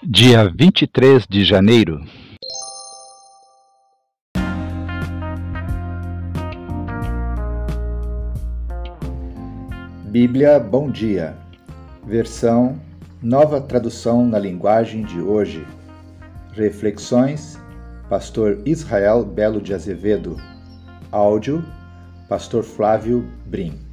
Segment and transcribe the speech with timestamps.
[0.00, 2.00] Dia 23 de janeiro.
[10.04, 11.36] Bíblia Bom Dia,
[12.06, 12.80] versão
[13.20, 15.66] Nova Tradução na Linguagem de Hoje.
[16.52, 17.58] Reflexões,
[18.08, 20.36] Pastor Israel Belo de Azevedo.
[21.10, 21.64] Áudio,
[22.28, 23.87] Pastor Flávio Brim.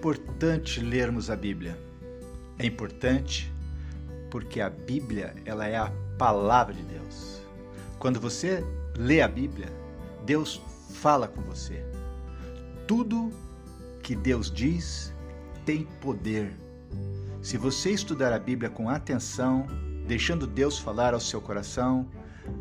[0.00, 1.78] Importante lermos a Bíblia?
[2.58, 3.52] É importante
[4.30, 7.42] porque a Bíblia ela é a palavra de Deus.
[7.98, 8.64] Quando você
[8.96, 9.68] lê a Bíblia,
[10.24, 10.58] Deus
[10.94, 11.84] fala com você.
[12.86, 13.30] Tudo
[14.02, 15.12] que Deus diz
[15.66, 16.50] tem poder.
[17.42, 19.66] Se você estudar a Bíblia com atenção,
[20.06, 22.08] deixando Deus falar ao seu coração,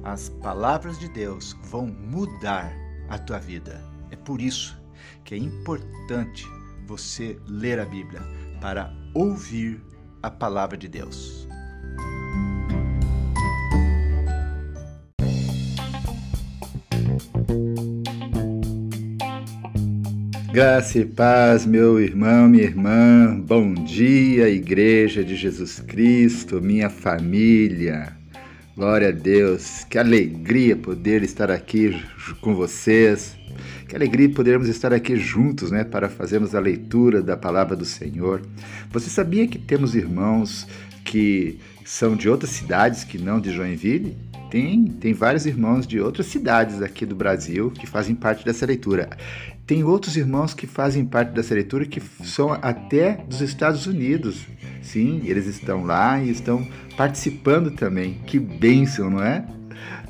[0.04, 2.70] as palavras de Deus vão mudar
[3.08, 3.82] a tua vida.
[4.12, 4.78] É por isso
[5.24, 6.46] que é importante
[6.90, 8.20] você ler a Bíblia
[8.60, 9.80] para ouvir
[10.24, 11.48] a palavra de Deus.
[20.52, 23.40] Graça e paz, meu irmão, minha irmã.
[23.40, 28.18] Bom dia, Igreja de Jesus Cristo, minha família.
[28.76, 29.84] Glória a Deus.
[29.84, 32.04] Que alegria poder estar aqui
[32.42, 33.38] com vocês.
[33.90, 38.40] Que alegria podermos estar aqui juntos, né, para fazermos a leitura da palavra do Senhor.
[38.92, 40.68] Você sabia que temos irmãos
[41.04, 44.16] que são de outras cidades que não de Joinville?
[44.52, 49.10] Tem, tem vários irmãos de outras cidades aqui do Brasil que fazem parte dessa leitura.
[49.66, 54.46] Tem outros irmãos que fazem parte dessa leitura que são até dos Estados Unidos.
[54.84, 58.20] Sim, eles estão lá e estão participando também.
[58.28, 59.44] Que bênção, não é?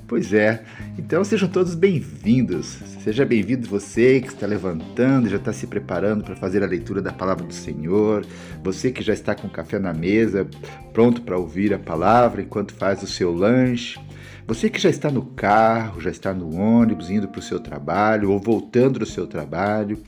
[0.10, 0.64] Pois é.
[0.98, 2.80] Então sejam todos bem-vindos.
[3.04, 7.14] Seja bem-vindo você que está levantando, já está se preparando para fazer a leitura da
[7.14, 8.26] palavra do Senhor.
[8.64, 10.48] Você que já está com café na mesa,
[10.92, 14.00] pronto para ouvir a palavra enquanto faz o seu lanche.
[14.48, 18.32] Você que já está no carro, já está no ônibus, indo para o seu trabalho
[18.32, 20.02] ou voltando do seu trabalho.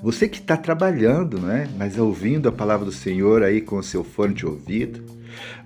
[0.00, 1.68] Você que está trabalhando, né?
[1.76, 5.13] mas ouvindo a palavra do Senhor aí com o seu fone de ouvido.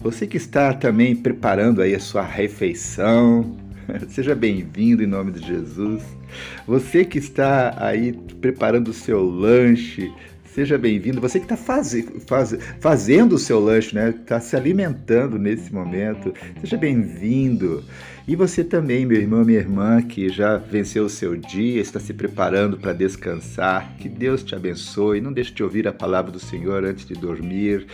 [0.01, 3.57] Você que está também preparando aí a sua refeição.
[4.09, 6.03] Seja bem-vindo em nome de Jesus.
[6.67, 10.13] Você que está aí preparando o seu lanche,
[10.59, 11.21] Seja bem-vindo.
[11.21, 11.95] Você que está faz,
[12.27, 14.11] faz, fazendo o seu lanche, né?
[14.11, 16.35] Está se alimentando nesse momento.
[16.61, 17.85] Seja bem-vindo.
[18.29, 22.13] E você também, meu irmão, minha irmã, que já venceu o seu dia, está se
[22.13, 23.97] preparando para descansar.
[23.97, 25.19] Que Deus te abençoe.
[25.19, 27.87] Não deixe de ouvir a palavra do Senhor antes de dormir,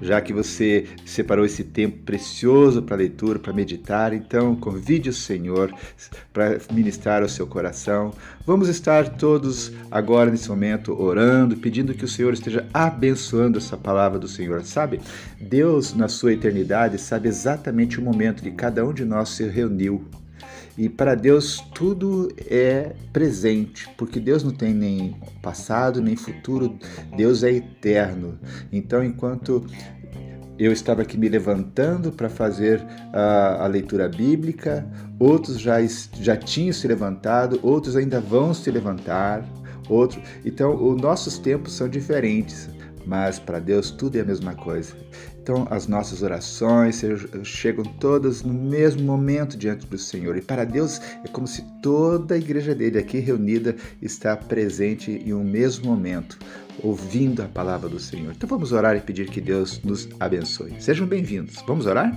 [0.00, 4.14] já que você separou esse tempo precioso para leitura, para meditar.
[4.14, 5.70] Então, convide o Senhor
[6.32, 8.14] para ministrar ao seu coração.
[8.46, 14.18] Vamos estar todos agora nesse momento orando, pedindo que o Senhor esteja abençoando essa palavra
[14.18, 14.62] do Senhor.
[14.64, 15.00] Sabe,
[15.40, 19.94] Deus, na sua eternidade, sabe exatamente o momento que cada um de nós se reuniu
[19.94, 20.04] uniu.
[20.76, 26.76] E para Deus tudo é presente, porque Deus não tem nem passado nem futuro,
[27.16, 28.38] Deus é eterno.
[28.72, 29.64] Então, enquanto
[30.58, 34.86] eu estava aqui me levantando para fazer a, a, leitura bíblica,
[35.18, 35.76] outros já,
[36.14, 39.44] já tinham se levantado, outros ainda vão se levantar,
[39.88, 40.22] outros.
[40.44, 42.68] Então, os nossos tempos são diferentes,
[43.06, 44.94] mas para Deus tudo é a mesma coisa.
[45.44, 47.02] Então, as nossas orações
[47.42, 50.38] chegam todas no mesmo momento diante do Senhor.
[50.38, 55.34] E para Deus é como se toda a igreja dele aqui reunida está presente em
[55.34, 56.38] um mesmo momento,
[56.82, 58.32] ouvindo a palavra do Senhor.
[58.36, 60.80] Então, vamos orar e pedir que Deus nos abençoe.
[60.80, 61.62] Sejam bem-vindos.
[61.66, 62.12] Vamos orar?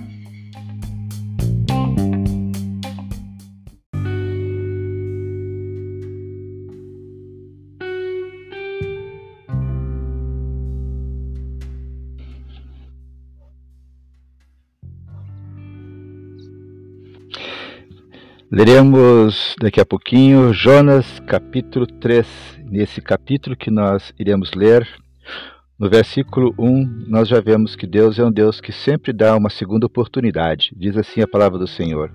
[18.50, 22.57] Leremos daqui a pouquinho Jonas capítulo 3.
[22.68, 24.86] Nesse capítulo que nós iremos ler,
[25.78, 29.50] no versículo 1, nós já vemos que Deus é um Deus que sempre dá uma
[29.50, 30.72] segunda oportunidade.
[30.76, 32.12] Diz assim a palavra do Senhor.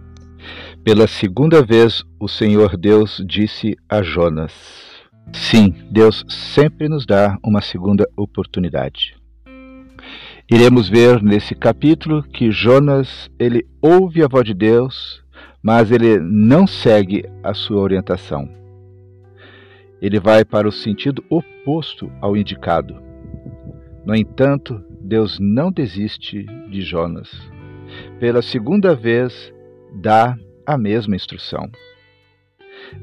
[0.83, 4.53] Pela segunda vez, o Senhor Deus disse a Jonas:
[5.31, 9.15] Sim, Deus sempre nos dá uma segunda oportunidade.
[10.51, 15.23] Iremos ver nesse capítulo que Jonas, ele ouve a voz de Deus
[15.63, 18.62] mas ele não segue a sua orientação.
[20.03, 23.01] Ele vai para o sentido oposto ao indicado.
[24.05, 27.31] No entanto, Deus não desiste de Jonas.
[28.19, 29.53] Pela segunda vez,
[29.93, 31.71] dá a mesma instrução.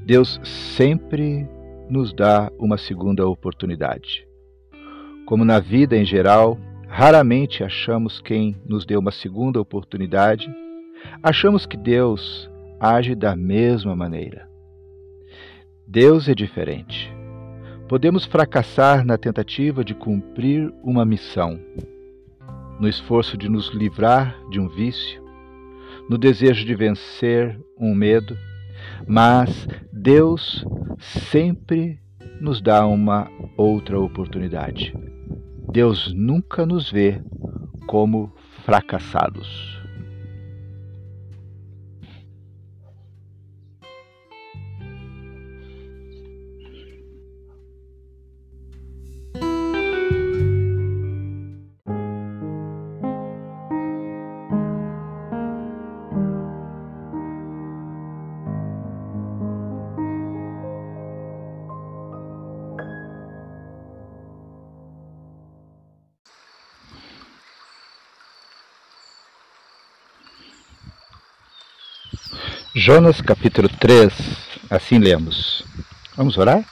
[0.04, 1.48] Deus sempre
[1.88, 4.28] nos dá uma segunda oportunidade.
[5.24, 10.54] Como na vida em geral, raramente achamos quem nos deu uma segunda oportunidade,
[11.22, 14.49] achamos que Deus age da mesma maneira.
[15.92, 17.12] Deus é diferente.
[17.88, 21.58] Podemos fracassar na tentativa de cumprir uma missão,
[22.78, 25.20] no esforço de nos livrar de um vício,
[26.08, 28.38] no desejo de vencer um medo,
[29.04, 30.64] mas Deus
[31.00, 31.98] sempre
[32.40, 34.94] nos dá uma outra oportunidade.
[35.72, 37.20] Deus nunca nos vê
[37.88, 38.32] como
[38.64, 39.79] fracassados.
[72.72, 74.14] Jonas capítulo 3,
[74.70, 75.64] assim lemos.
[76.16, 76.64] Vamos orar?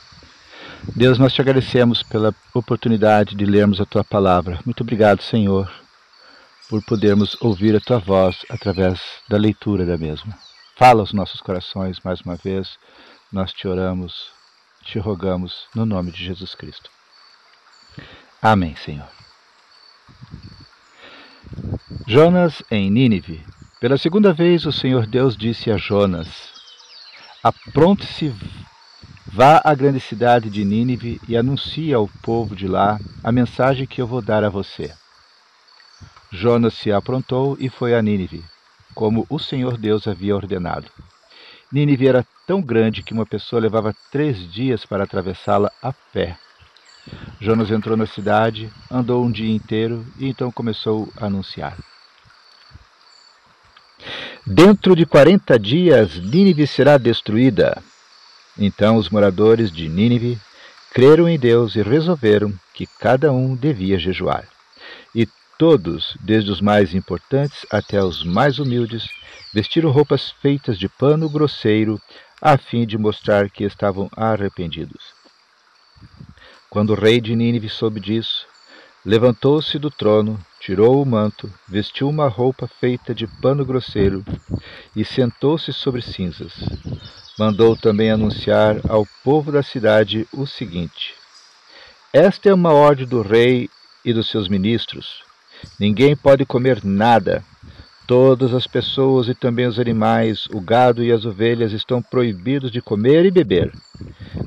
[0.95, 4.61] Deus, nós te agradecemos pela oportunidade de lermos a tua palavra.
[4.65, 5.69] Muito obrigado, Senhor,
[6.69, 10.39] por podermos ouvir a tua voz através da leitura da mesma.
[10.77, 12.79] Fala aos nossos corações mais uma vez.
[13.33, 14.31] Nós te oramos,
[14.85, 16.89] te rogamos no nome de Jesus Cristo.
[18.41, 19.09] Amém, Senhor.
[22.07, 23.45] Jonas em Nínive
[23.81, 26.53] pela segunda vez, o Senhor Deus disse a Jonas:
[27.43, 28.35] Apronte-se,
[29.27, 34.03] vá à grande cidade de Nínive e anuncie ao povo de lá a mensagem que
[34.03, 34.93] eu vou dar a você.
[36.31, 38.45] Jonas se aprontou e foi a Nínive,
[38.95, 40.91] como o Senhor Deus havia ordenado.
[41.73, 46.37] Nínive era tão grande que uma pessoa levava três dias para atravessá-la a pé.
[47.41, 51.77] Jonas entrou na cidade, andou um dia inteiro e então começou a anunciar.
[54.51, 57.83] Dentro de quarenta dias, Nínive será destruída.
[58.59, 60.39] Então os moradores de Nínive
[60.91, 64.49] creram em Deus e resolveram que cada um devia jejuar.
[65.15, 65.29] E
[65.59, 69.07] todos, desde os mais importantes até os mais humildes,
[69.53, 72.01] vestiram roupas feitas de pano grosseiro,
[72.41, 75.13] a fim de mostrar que estavam arrependidos.
[76.71, 78.47] Quando o rei de Nínive soube disso,
[79.05, 84.23] levantou-se do trono, tirou o manto, vestiu uma roupa feita de pano grosseiro
[84.95, 86.53] e sentou-se sobre cinzas.
[87.39, 91.15] Mandou também anunciar ao povo da cidade o seguinte:
[92.13, 93.71] Esta é uma ordem do rei
[94.05, 95.23] e dos seus ministros.
[95.81, 97.43] Ninguém pode comer nada.
[98.07, 102.83] Todas as pessoas e também os animais, o gado e as ovelhas estão proibidos de
[102.83, 103.73] comer e beber.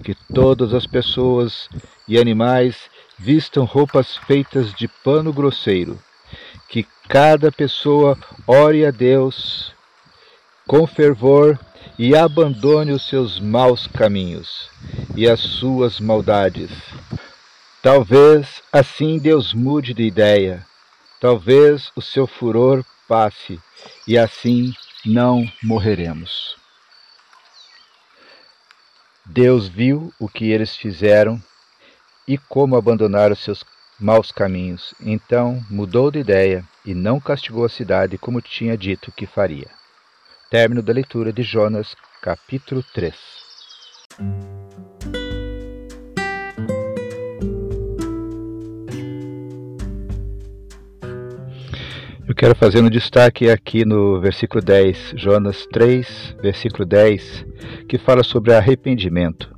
[0.04, 1.68] Que todas as pessoas
[2.08, 2.78] e animais
[3.18, 6.00] vistam roupas feitas de pano grosseiro,
[6.72, 9.74] que cada pessoa ore a Deus
[10.66, 11.60] com fervor
[12.00, 14.70] e abandone os seus maus caminhos
[15.14, 16.72] e as suas maldades.
[17.84, 20.66] Talvez assim Deus mude de ideia,
[21.20, 23.60] talvez o seu furor passe
[24.08, 24.74] e assim
[25.06, 26.56] não morreremos.
[29.26, 31.38] Deus viu o que eles fizeram
[32.26, 33.62] e como abandonaram seus
[34.02, 34.94] maus caminhos.
[35.00, 39.70] Então mudou de ideia e não castigou a cidade como tinha dito que faria.
[40.50, 43.16] Término da leitura de Jonas, capítulo 3.
[52.28, 57.46] Eu quero fazer um destaque aqui no versículo 10, Jonas 3, versículo 10,
[57.90, 59.54] que fala sobre arrependimento.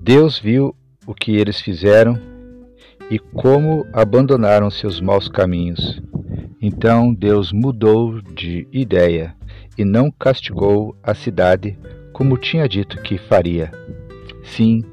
[0.00, 0.74] Deus viu
[1.06, 2.18] o que eles fizeram
[3.10, 6.00] e como abandonaram seus maus caminhos.
[6.60, 9.34] Então Deus mudou de ideia
[9.76, 11.78] e não castigou a cidade
[12.12, 13.70] como tinha dito que faria.
[14.44, 14.84] Sim,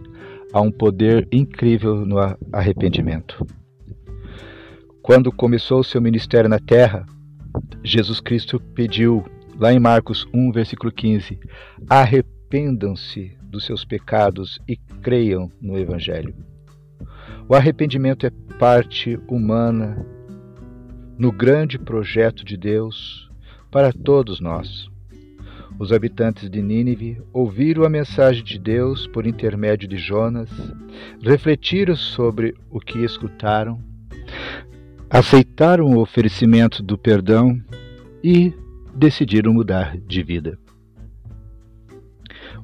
[0.51, 2.17] há um poder incrível no
[2.51, 3.45] arrependimento.
[5.01, 7.05] Quando começou seu ministério na terra,
[7.83, 9.25] Jesus Cristo pediu,
[9.57, 11.39] lá em Marcos 1, versículo 15:
[11.89, 16.33] Arrependam-se dos seus pecados e creiam no Evangelho.
[17.47, 18.29] O arrependimento é
[18.59, 20.05] parte humana
[21.17, 23.29] no grande projeto de Deus
[23.71, 24.87] para todos nós.
[25.79, 30.49] Os habitantes de Nínive ouviram a mensagem de Deus por intermédio de Jonas,
[31.21, 33.81] refletiram sobre o que escutaram,
[35.09, 37.57] aceitaram o oferecimento do perdão
[38.23, 38.53] e
[38.93, 40.59] decidiram mudar de vida.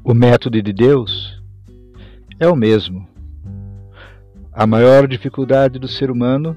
[0.08, 1.42] O método de Deus
[2.40, 3.10] é o mesmo.
[4.54, 6.56] A maior dificuldade do ser humano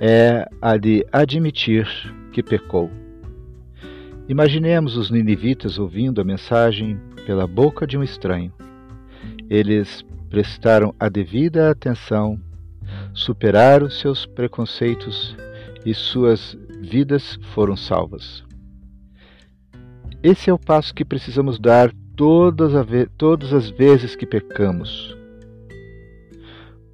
[0.00, 1.88] é a de admitir
[2.30, 2.88] que pecou.
[4.28, 8.52] Imaginemos os ninivitas ouvindo a mensagem pela boca de um estranho.
[9.50, 12.40] Eles prestaram a devida atenção,
[13.12, 15.36] superaram seus preconceitos
[15.84, 18.44] e suas vidas foram salvas.
[20.22, 22.72] Esse é o passo que precisamos dar todas,
[23.16, 25.16] todas as vezes que pecamos.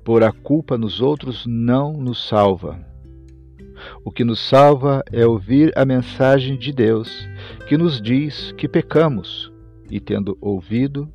[0.04, 2.78] Por a culpa nos outros não nos salva.
[4.04, 7.28] O que nos salva é ouvir a mensagem de Deus,
[7.68, 9.52] que nos diz que pecamos,
[9.90, 11.08] e tendo ouvido,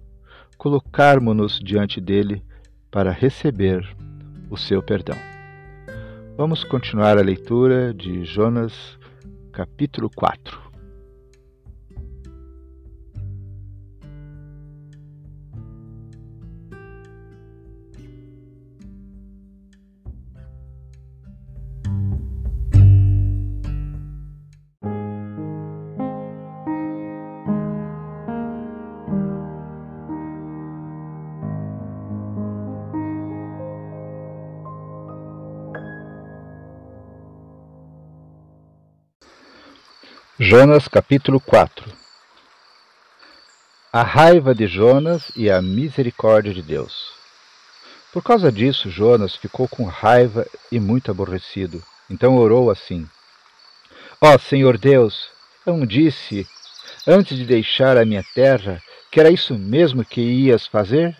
[0.57, 2.43] colocarmos-nos diante dele
[2.89, 3.85] para receber
[4.49, 5.17] o seu perdão.
[6.37, 8.97] Vamos continuar a leitura de Jonas,
[9.51, 10.62] capítulo 4.
[40.55, 41.91] Jonas capítulo 4
[43.91, 47.11] A raiva de Jonas e a misericórdia de Deus.
[48.11, 51.81] Por causa disso, Jonas ficou com raiva e muito aborrecido.
[52.07, 53.09] Então orou assim:
[54.21, 55.31] Ó oh, Senhor Deus,
[55.65, 56.47] eu não disse,
[57.07, 58.79] antes de deixar a minha terra,
[59.09, 61.17] que era isso mesmo que ias fazer?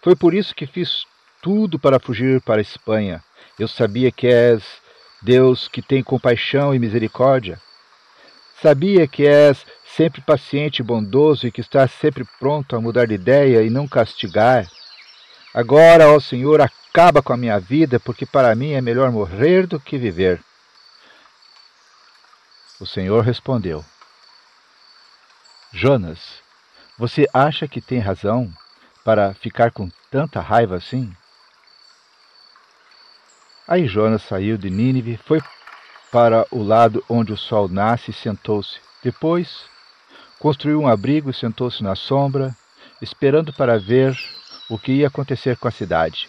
[0.00, 1.04] Foi por isso que fiz
[1.42, 3.20] tudo para fugir para a Espanha.
[3.58, 4.62] Eu sabia que és
[5.20, 7.60] Deus que tem compaixão e misericórdia
[8.62, 9.64] Sabia que és
[9.96, 13.88] sempre paciente e bondoso e que estás sempre pronto a mudar de ideia e não
[13.88, 14.66] castigar.
[15.54, 19.80] Agora, ó Senhor, acaba com a minha vida, porque para mim é melhor morrer do
[19.80, 20.42] que viver.
[22.78, 23.84] O Senhor respondeu:
[25.72, 26.42] Jonas,
[26.98, 28.52] você acha que tem razão
[29.04, 31.10] para ficar com tanta raiva assim?
[33.66, 35.40] Aí Jonas saiu de Nínive, foi
[36.10, 38.78] para o lado onde o sol nasce e sentou-se.
[39.02, 39.64] Depois,
[40.38, 42.54] construiu um abrigo e sentou-se na sombra,
[43.00, 44.18] esperando para ver
[44.68, 46.28] o que ia acontecer com a cidade.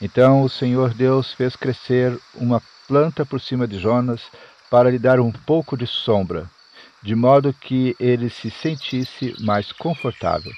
[0.00, 4.22] Então o Senhor Deus fez crescer uma planta por cima de Jonas
[4.70, 6.50] para lhe dar um pouco de sombra,
[7.02, 10.52] de modo que ele se sentisse mais confortável.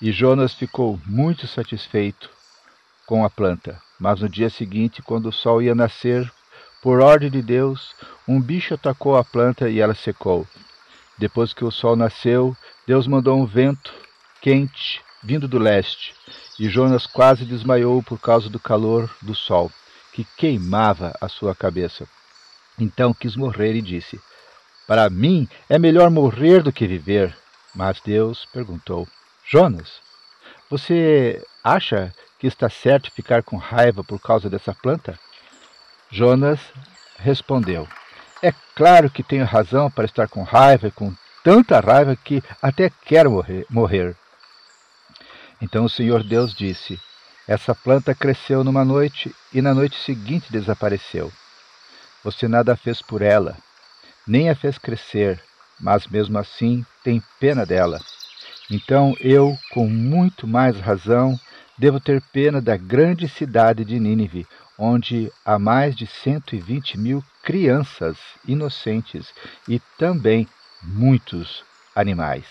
[0.00, 2.28] E Jonas ficou muito satisfeito
[3.06, 3.80] com a planta.
[4.00, 6.28] Mas no dia seguinte, quando o sol ia nascer,
[6.82, 7.94] por ordem de Deus,
[8.26, 10.46] um bicho atacou a planta e ela secou.
[11.16, 13.94] Depois que o sol nasceu, Deus mandou um vento
[14.40, 16.12] quente vindo do leste,
[16.58, 19.70] e Jonas quase desmaiou por causa do calor do sol,
[20.12, 22.08] que queimava a sua cabeça.
[22.76, 24.20] Então quis morrer e disse:
[24.86, 27.36] Para mim é melhor morrer do que viver.
[27.72, 29.06] Mas Deus perguntou:
[29.46, 30.00] Jonas,
[30.68, 35.16] você acha que está certo ficar com raiva por causa dessa planta?
[36.12, 36.60] Jonas
[37.18, 37.88] respondeu:
[38.42, 42.90] É claro que tenho razão para estar com raiva e com tanta raiva que até
[43.06, 43.66] quero morrer.
[43.70, 44.16] morrer.
[45.60, 47.00] Então o Senhor Deus disse:
[47.48, 51.32] Essa planta cresceu numa noite e na noite seguinte desapareceu.
[52.22, 53.56] Você nada fez por ela,
[54.26, 55.42] nem a fez crescer,
[55.80, 57.98] mas mesmo assim tem pena dela.
[58.70, 61.40] Então eu, com muito mais razão,
[61.78, 64.46] devo ter pena da grande cidade de Nínive,
[64.84, 69.32] onde há mais de 120 mil crianças inocentes
[69.68, 70.48] e também
[70.82, 72.46] muitos animais.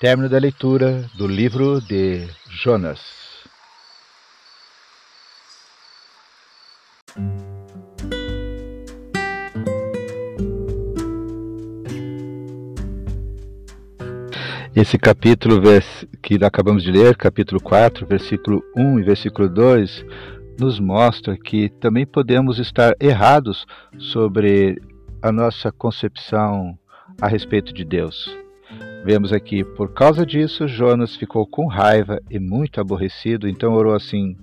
[0.00, 3.19] Término da leitura do livro de Jonas.
[14.80, 15.60] Esse capítulo
[16.22, 20.06] que acabamos de ler, capítulo 4, versículo 1 e versículo 2,
[20.58, 23.66] nos mostra que também podemos estar errados
[23.98, 24.80] sobre
[25.20, 26.78] a nossa concepção
[27.20, 28.34] a respeito de Deus.
[29.04, 34.34] Vemos aqui, por causa disso, Jonas ficou com raiva e muito aborrecido, então orou assim: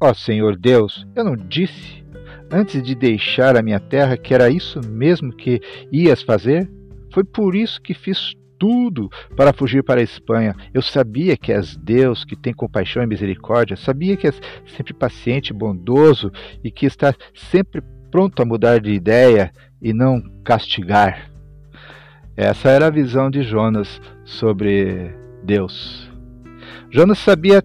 [0.00, 2.02] Ó oh, Senhor Deus, eu não disse
[2.50, 5.60] antes de deixar a minha terra que era isso mesmo que
[5.92, 6.70] ias fazer?
[7.12, 8.32] Foi por isso que fiz
[8.64, 10.56] tudo para fugir para a Espanha.
[10.72, 14.40] Eu sabia que és Deus, que tem compaixão e misericórdia, sabia que és
[14.74, 16.32] sempre paciente, bondoso
[16.64, 19.52] e que está sempre pronto a mudar de ideia
[19.82, 21.30] e não castigar.
[22.34, 26.10] Essa era a visão de Jonas sobre Deus.
[26.90, 27.62] Jonas sabia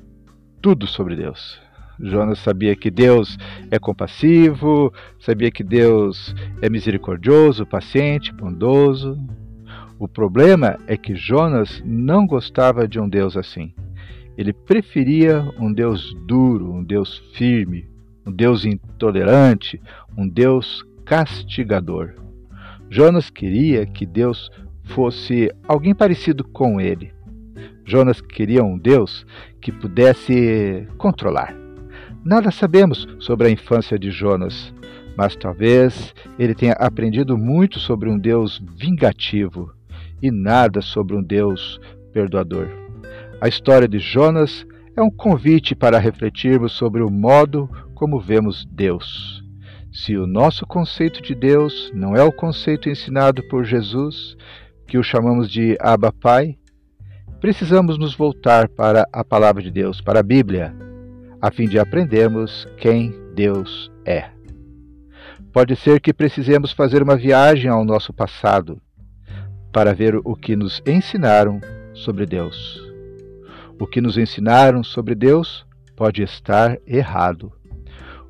[0.61, 1.61] tudo sobre Deus.
[1.97, 3.37] Jonas sabia que Deus
[3.71, 9.17] é compassivo, sabia que Deus é misericordioso, paciente, bondoso.
[9.99, 13.73] O problema é que Jonas não gostava de um Deus assim.
[14.37, 17.85] Ele preferia um Deus duro, um Deus firme,
[18.25, 19.77] um Deus intolerante,
[20.17, 22.13] um Deus castigador.
[22.89, 24.49] Jonas queria que Deus
[24.85, 27.13] fosse alguém parecido com ele.
[27.83, 29.25] Jonas queria um Deus
[29.59, 31.53] que pudesse controlar.
[32.23, 34.73] Nada sabemos sobre a infância de Jonas,
[35.17, 39.77] mas talvez ele tenha aprendido muito sobre um Deus vingativo
[40.21, 41.79] e nada sobre um Deus
[42.11, 42.67] perdoador.
[43.41, 49.43] A história de Jonas é um convite para refletirmos sobre o modo como vemos Deus.
[49.91, 54.35] Se o nosso conceito de Deus não é o conceito ensinado por Jesus,
[54.87, 56.57] que o chamamos de Abba Pai,
[57.39, 60.75] precisamos nos voltar para a palavra de Deus, para a Bíblia,
[61.41, 64.29] a fim de aprendermos quem Deus é.
[65.53, 68.81] Pode ser que precisemos fazer uma viagem ao nosso passado
[69.71, 71.59] para ver o que nos ensinaram
[71.93, 72.81] sobre Deus.
[73.79, 77.51] O que nos ensinaram sobre Deus pode estar errado.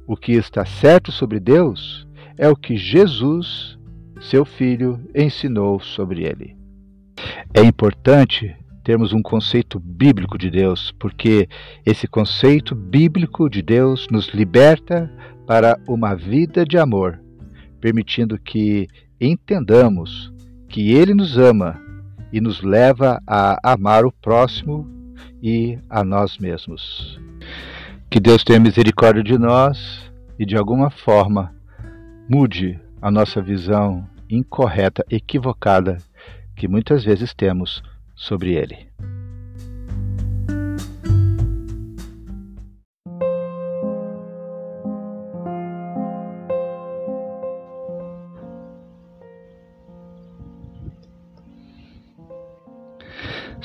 [0.05, 3.77] O que está certo sobre Deus é o que Jesus,
[4.21, 6.55] seu Filho, ensinou sobre ele.
[7.53, 11.47] É importante termos um conceito bíblico de Deus, porque
[11.85, 15.11] esse conceito bíblico de Deus nos liberta
[15.45, 17.21] para uma vida de amor,
[17.79, 18.87] permitindo que
[19.19, 20.33] entendamos
[20.69, 21.81] que Ele nos ama
[22.31, 24.87] e nos leva a amar o próximo
[25.41, 27.19] e a nós mesmos.
[28.09, 31.53] Que Deus tenha misericórdia de nós e, de alguma forma,
[32.29, 35.97] mude a nossa visão incorreta, equivocada
[36.55, 37.81] que muitas vezes temos
[38.15, 38.87] sobre ele.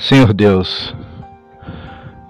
[0.07, 0.95] Senhor Deus,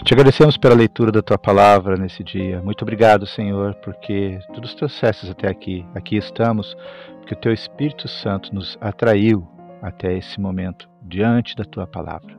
[0.05, 2.61] te agradecemos pela leitura da tua palavra nesse dia.
[2.61, 5.85] Muito obrigado, Senhor, porque tu nos trouxestes até aqui.
[5.93, 6.73] Aqui estamos
[7.17, 9.45] porque o teu Espírito Santo nos atraiu
[9.81, 12.33] até esse momento diante da tua palavra.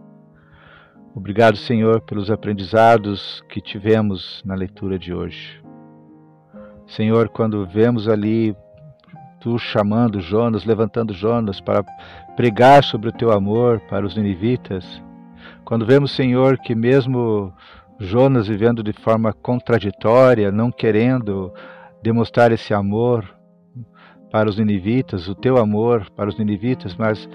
[1.15, 5.63] Obrigado, Senhor, pelos aprendizados que tivemos na leitura de hoje.
[6.87, 8.57] Senhor, quando vemos ali
[9.39, 11.83] tu chamando Jonas, levantando Jonas para
[12.37, 15.05] pregar sobre o teu amor para os ninivitas,
[15.67, 17.53] quando vemos, Senhor, que mesmo
[17.99, 21.53] Jonas vivendo de forma contraditória, não querendo
[22.01, 23.29] demonstrar esse amor
[24.31, 27.29] para os ninivitas, o teu amor para os ninivitas, mas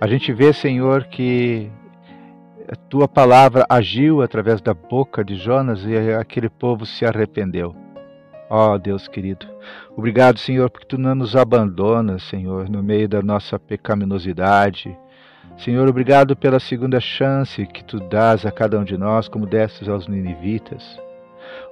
[0.00, 1.70] a gente vê, Senhor, que
[2.68, 7.72] a tua palavra agiu através da boca de Jonas e aquele povo se arrependeu.
[8.50, 9.46] Ó oh, Deus querido,
[9.96, 14.98] obrigado, Senhor, porque tu não nos abandonas, Senhor, no meio da nossa pecaminosidade.
[15.58, 19.88] Senhor, obrigado pela segunda chance que tu dás a cada um de nós, como destes
[19.88, 21.00] aos ninivitas.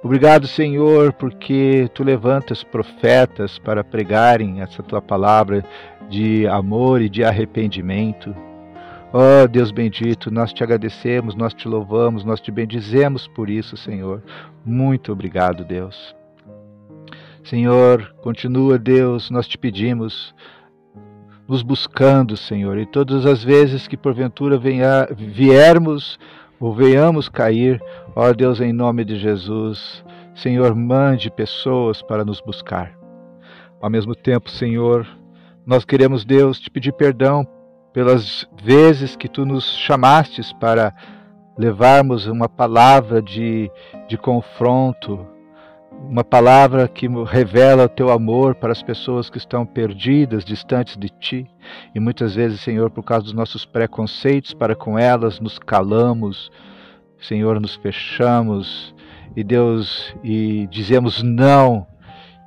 [0.03, 5.63] Obrigado, Senhor, porque tu levantas profetas para pregarem essa tua palavra
[6.09, 8.35] de amor e de arrependimento.
[9.13, 14.21] Oh, Deus bendito, nós te agradecemos, nós te louvamos, nós te bendizemos por isso, Senhor.
[14.65, 16.15] Muito obrigado, Deus.
[17.43, 20.33] Senhor, continua, Deus, nós te pedimos,
[21.47, 26.17] nos buscando, Senhor, e todas as vezes que porventura venha, viermos
[26.59, 27.81] ou venhamos cair,
[28.15, 30.03] ó Deus, em nome de Jesus,
[30.33, 32.93] Senhor, mande pessoas para nos buscar.
[33.81, 35.07] Ao mesmo tempo, Senhor,
[35.65, 37.47] nós queremos, Deus, te pedir perdão
[37.93, 40.93] pelas vezes que tu nos chamastes para
[41.57, 43.71] levarmos uma palavra de,
[44.07, 45.25] de confronto,
[46.09, 51.09] uma palavra que revela o teu amor para as pessoas que estão perdidas, distantes de
[51.09, 51.47] ti.
[51.93, 56.51] E muitas vezes, Senhor, por causa dos nossos preconceitos para com elas, nos calamos,
[57.19, 58.93] Senhor, nos fechamos
[59.35, 61.85] e Deus e dizemos não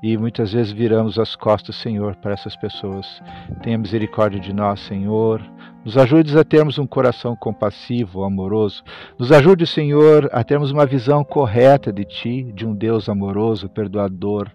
[0.03, 3.21] e muitas vezes viramos as costas, Senhor, para essas pessoas.
[3.63, 5.43] Tenha misericórdia de nós, Senhor.
[5.85, 8.83] Nos ajude a termos um coração compassivo, amoroso.
[9.19, 14.51] Nos ajude, Senhor, a termos uma visão correta de Ti, de um Deus amoroso, perdoador.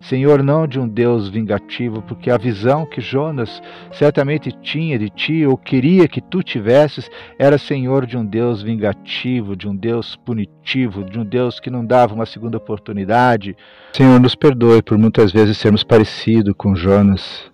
[0.00, 5.44] Senhor, não de um Deus vingativo, porque a visão que Jonas certamente tinha de ti,
[5.44, 11.04] ou queria que tu tivesses, era, Senhor, de um Deus vingativo, de um Deus punitivo,
[11.04, 13.56] de um Deus que não dava uma segunda oportunidade.
[13.92, 17.50] Senhor, nos perdoe por muitas vezes sermos parecidos com Jonas,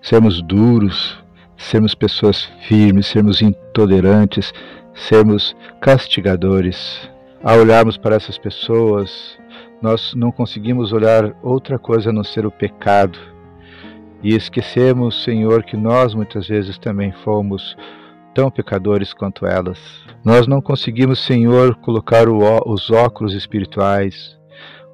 [0.00, 1.18] sermos duros,
[1.56, 4.52] sermos pessoas firmes, sermos intolerantes,
[4.94, 7.10] sermos castigadores.
[7.42, 9.36] Ao olharmos para essas pessoas,
[9.82, 13.18] nós não conseguimos olhar outra coisa a não ser o pecado.
[14.22, 17.76] E esquecemos, Senhor, que nós muitas vezes também fomos
[18.32, 19.78] tão pecadores quanto elas.
[20.24, 24.38] Nós não conseguimos, Senhor, colocar o, os óculos espirituais,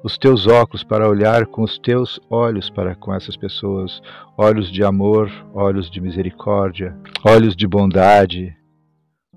[0.03, 4.01] os teus óculos para olhar com os teus olhos para com essas pessoas,
[4.37, 8.55] olhos de amor, olhos de misericórdia, olhos de bondade,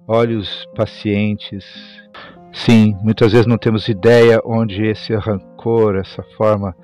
[0.09, 1.65] olhos pacientes.
[2.53, 6.77] Sim, muitas vezes não temos ideia onde esse rancor, essa forma,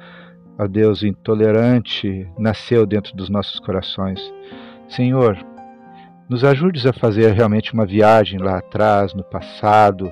[0.58, 4.18] a Deus, intolerante, nasceu dentro dos nossos corações.
[4.88, 5.36] Senhor,
[6.28, 10.10] nos ajudes a fazer realmente uma viagem lá atrás, no passado,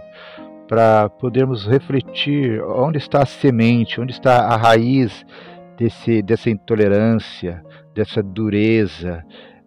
[0.68, 5.24] para podermos refletir onde está a semente, onde está a raiz
[5.78, 7.64] desse, dessa intolerância,
[7.94, 9.24] dessa dureza,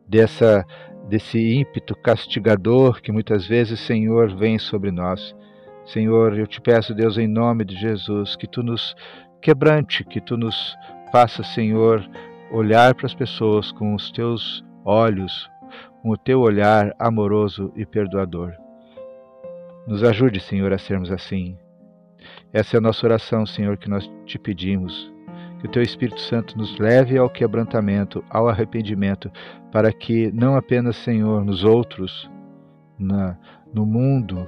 [0.08, 0.64] dessa,
[1.08, 5.36] desse ímpeto castigador que muitas vezes, Senhor, vem sobre nós.
[5.94, 8.96] Senhor, eu te peço, Deus, em nome de Jesus, que tu nos
[9.42, 10.76] quebrante, que tu nos
[11.12, 12.04] faça, Senhor,
[12.52, 15.50] olhar para as pessoas com os teus olhos
[16.02, 18.54] com o teu olhar amoroso e perdoador.
[19.88, 21.58] Nos ajude, Senhor, a sermos assim.
[22.54, 25.12] Essa é a nossa oração, Senhor, que nós te pedimos.
[25.60, 29.32] Que o teu Espírito Santo nos leve ao quebrantamento, ao arrependimento,
[29.72, 32.30] para que não apenas, Senhor, nos outros,
[32.98, 33.38] na,
[33.74, 34.48] no mundo,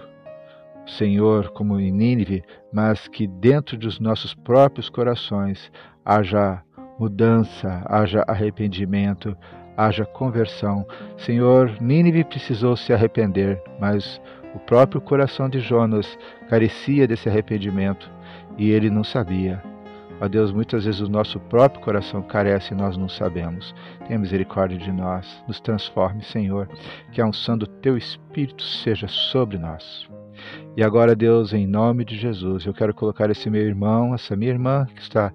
[0.97, 5.71] Senhor, como em Nínive, mas que dentro dos nossos próprios corações
[6.06, 6.62] haja
[6.99, 9.36] mudança, haja arrependimento,
[9.77, 10.86] haja conversão.
[11.17, 14.21] Senhor, Nínive precisou se arrepender, mas
[14.54, 16.17] o próprio coração de Jonas
[16.49, 18.12] carecia desse arrependimento
[18.58, 19.63] e ele não sabia.
[20.19, 23.73] Ó Deus, muitas vezes o nosso próprio coração carece e nós não sabemos.
[24.06, 26.69] Tenha misericórdia de nós, nos transforme, Senhor,
[27.12, 30.08] que a unção do Teu Espírito seja sobre nós.
[30.75, 34.51] E agora, Deus, em nome de Jesus, eu quero colocar esse meu irmão, essa minha
[34.51, 35.34] irmã que está,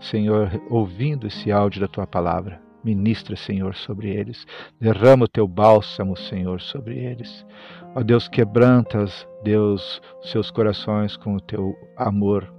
[0.00, 2.60] Senhor, ouvindo esse áudio da Tua palavra.
[2.84, 4.46] Ministra, Senhor, sobre eles.
[4.78, 7.46] Derrama o teu bálsamo, Senhor, sobre eles.
[7.94, 9.06] Ó Deus, quebranta,
[9.42, 12.52] Deus, seus corações com o teu amor.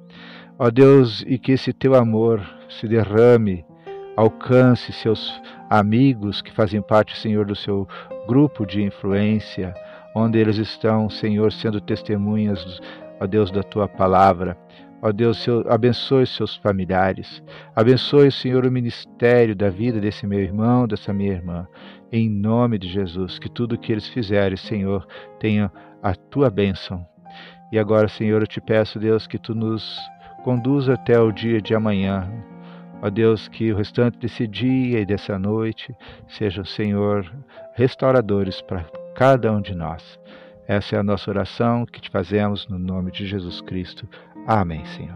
[0.58, 3.63] Ó Deus, e que esse teu amor se derrame,
[4.17, 7.88] alcance seus amigos que fazem parte, Senhor, do seu
[8.27, 9.73] grupo de influência,
[10.15, 12.80] onde eles estão, Senhor, sendo testemunhas,
[13.19, 14.58] ó Deus, da tua palavra.
[15.01, 17.43] Ó Deus, abençoe seus familiares.
[17.75, 21.67] Abençoe, Senhor, o ministério da vida desse meu irmão, dessa minha irmã.
[22.12, 25.06] Em nome de Jesus, que tudo que eles fizerem, Senhor,
[25.39, 27.06] tenha a tua bênção.
[27.71, 29.99] E agora, Senhor, eu te peço, Deus, que tu nos
[30.43, 32.32] conduza até o dia de amanhã.
[33.01, 35.93] Ó Deus, que o restante desse dia e dessa noite
[36.28, 37.30] sejam, Senhor,
[37.75, 40.19] restauradores para cada um de nós.
[40.67, 44.08] Essa é a nossa oração que te fazemos no nome de Jesus Cristo.
[44.45, 45.15] Amém, Senhor.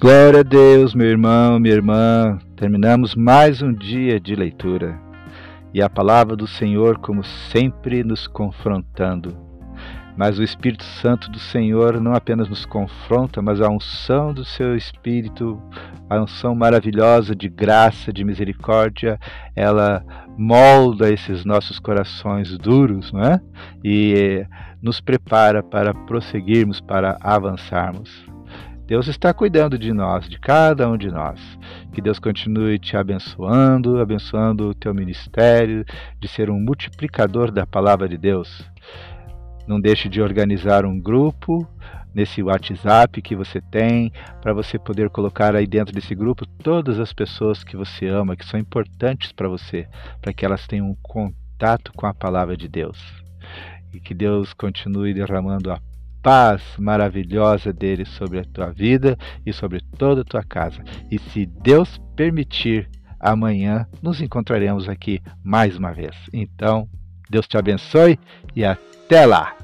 [0.00, 2.38] Glória a Deus, meu irmão, minha irmã.
[2.56, 4.98] Terminamos mais um dia de leitura
[5.74, 9.45] e a palavra do Senhor, como sempre, nos confrontando
[10.16, 14.76] mas o Espírito Santo do Senhor não apenas nos confronta, mas a unção do seu
[14.76, 15.60] Espírito,
[16.08, 19.18] a unção maravilhosa de graça, de misericórdia,
[19.54, 20.02] ela
[20.38, 23.40] molda esses nossos corações duros, não é?
[23.84, 24.46] E
[24.80, 28.26] nos prepara para prosseguirmos, para avançarmos.
[28.86, 31.40] Deus está cuidando de nós, de cada um de nós.
[31.92, 35.84] Que Deus continue te abençoando, abençoando o teu ministério,
[36.20, 38.64] de ser um multiplicador da palavra de Deus.
[39.66, 41.68] Não deixe de organizar um grupo
[42.14, 47.12] nesse WhatsApp que você tem, para você poder colocar aí dentro desse grupo todas as
[47.12, 49.86] pessoas que você ama, que são importantes para você,
[50.22, 52.98] para que elas tenham um contato com a palavra de Deus.
[53.92, 55.78] E que Deus continue derramando a
[56.22, 60.82] paz maravilhosa dele sobre a tua vida e sobre toda a tua casa.
[61.10, 62.88] E se Deus permitir,
[63.20, 66.16] amanhã nos encontraremos aqui mais uma vez.
[66.32, 66.88] Então,
[67.28, 68.18] Deus te abençoe
[68.54, 68.64] e
[69.06, 69.56] até lá!